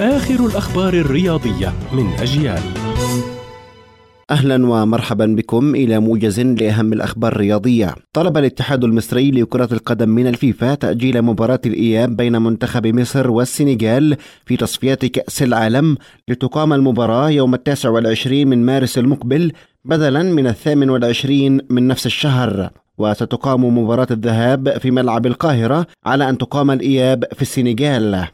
[0.00, 2.62] آخر الأخبار الرياضية من أجيال
[4.30, 7.94] أهلا ومرحبا بكم إلى موجز لأهم الأخبار الرياضية.
[8.12, 14.16] طلب الاتحاد المصري لكرة القدم من الفيفا تأجيل مباراة الإياب بين منتخب مصر والسنغال
[14.46, 15.96] في تصفيات كأس العالم
[16.28, 19.52] لتقام المباراة يوم التاسع والعشرين من مارس المقبل
[19.84, 22.70] بدلا من الثامن والعشرين من نفس الشهر.
[22.98, 28.28] وستقام مباراة الذهاب في ملعب القاهرة على أن تقام الإياب في السنغال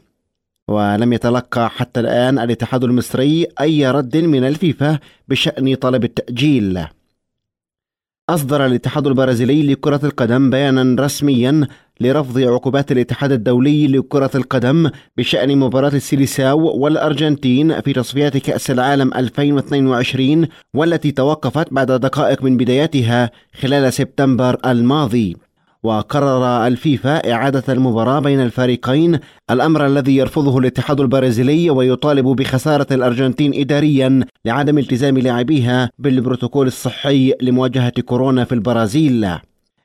[0.68, 4.98] ولم يتلقى حتى الآن الاتحاد المصري أي رد من الفيفا
[5.28, 6.84] بشأن طلب التأجيل
[8.30, 11.66] أصدر الاتحاد البرازيلي لكرة القدم بيانا رسميا
[12.00, 20.46] لرفض عقوبات الاتحاد الدولي لكرة القدم بشأن مباراة السيليساو والأرجنتين في تصفيات كأس العالم 2022
[20.74, 23.30] والتي توقفت بعد دقائق من بدايتها
[23.60, 25.36] خلال سبتمبر الماضي.
[25.82, 29.18] وقرر الفيفا إعادة المباراة بين الفريقين.
[29.50, 37.92] الأمر الذي يرفضه الاتحاد البرازيلي ويطالب بخسارة الأرجنتين إداريا لعدم التزام لاعبيها بالبروتوكول الصحي لمواجهة
[38.00, 39.28] كورونا في البرازيل.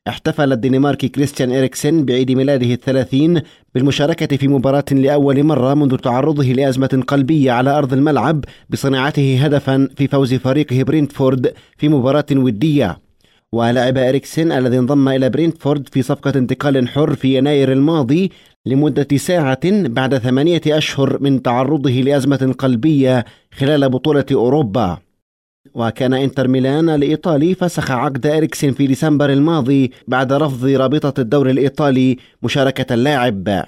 [0.07, 3.41] احتفل الدنماركي كريستيان إريكسن بعيد ميلاده الثلاثين
[3.75, 10.07] بالمشاركة في مباراة لأول مرة منذ تعرضه لأزمة قلبية على أرض الملعب بصناعته هدفا في
[10.07, 13.02] فوز فريقه برينتفورد في مباراة ودية.
[13.53, 18.31] ولعب إريكسن الذي انضم إلى برينتفورد في صفقة انتقال حر في يناير الماضي
[18.65, 24.97] لمدة ساعة بعد ثمانية أشهر من تعرضه لأزمة قلبية خلال بطولة أوروبا.
[25.73, 32.17] وكان إنتر ميلان الإيطالي فسخ عقد إريكسن في ديسمبر الماضي بعد رفض رابطة الدوري الإيطالي
[32.43, 33.63] مشاركة اللاعب.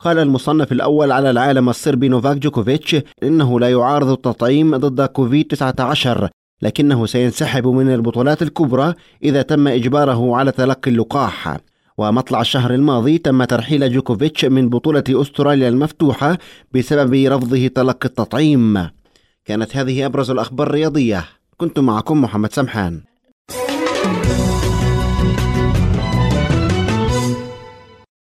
[0.00, 6.28] قال المصنف الأول على العالم الصربي نوفاك جوكوفيتش إنه لا يعارض التطعيم ضد كوفيد 19
[6.64, 11.56] لكنه سينسحب من البطولات الكبرى إذا تم إجباره على تلقي اللقاح.
[11.98, 16.38] ومطلع الشهر الماضي تم ترحيل جوكوفيتش من بطولة أستراليا المفتوحة
[16.72, 18.88] بسبب رفضه تلقي التطعيم.
[19.44, 21.24] كانت هذه أبرز الأخبار الرياضية.
[21.56, 23.00] كنت معكم محمد سمحان.